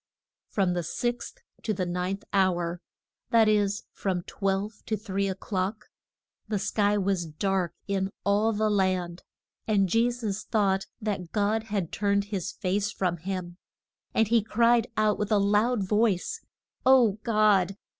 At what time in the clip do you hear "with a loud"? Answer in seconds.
15.19-15.87